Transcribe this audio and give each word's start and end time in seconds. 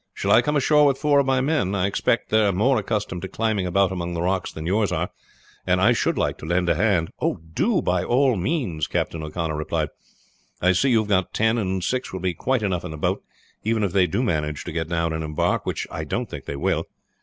Shall 0.15 0.31
I 0.31 0.41
come 0.41 0.55
ashore 0.55 0.87
with 0.87 0.97
four 0.97 1.19
of 1.19 1.27
my 1.27 1.41
men? 1.41 1.75
I 1.75 1.85
expect 1.85 2.31
they 2.31 2.43
are 2.47 2.51
more 2.51 2.79
accustomed 2.79 3.21
to 3.21 3.27
climbing 3.27 3.67
about 3.67 3.91
among 3.91 4.15
the 4.15 4.23
rocks 4.23 4.51
than 4.51 4.65
yours 4.65 4.91
are, 4.91 5.11
and 5.67 5.79
I 5.79 5.91
should 5.91 6.17
like 6.17 6.39
to 6.39 6.45
lend 6.47 6.69
a 6.69 6.73
hand." 6.73 7.11
"Do, 7.53 7.83
by 7.83 8.03
all 8.03 8.35
means," 8.35 8.87
Captain 8.87 9.21
O'Connor 9.21 9.55
replied. 9.55 9.89
"I 10.59 10.71
see 10.71 10.89
you 10.89 11.01
have 11.01 11.07
got 11.09 11.35
ten, 11.35 11.59
and 11.59 11.83
six 11.83 12.11
will 12.11 12.19
be 12.19 12.33
quite 12.33 12.63
enough 12.63 12.83
in 12.83 12.89
the 12.89 12.97
boat, 12.97 13.21
even 13.63 13.83
if 13.83 13.93
they 13.93 14.07
do 14.07 14.23
manage 14.23 14.63
to 14.63 14.71
get 14.71 14.89
down 14.89 15.13
and 15.13 15.23
embark, 15.23 15.67
which 15.67 15.85
I 15.91 16.03
don't 16.03 16.27
think 16.27 16.45
they 16.45 16.55
will. 16.55 16.85